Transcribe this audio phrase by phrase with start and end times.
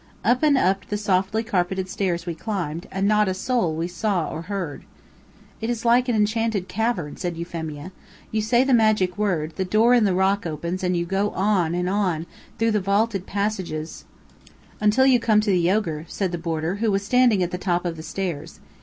[0.25, 4.27] Up and up the softly carpeted stairs we climbed, and not a soul we saw
[4.31, 4.83] or heard.
[5.61, 7.91] "It is like an enchanted cavern," said Euphemia.
[8.31, 11.75] "You say the magic word, the door in the rock opens and you go on,
[11.75, 12.25] and on,
[12.57, 14.05] through the vaulted passages"
[14.81, 17.85] "Until you come to the ogre," said the boarder, who was standing at the top
[17.85, 18.59] of the stairs.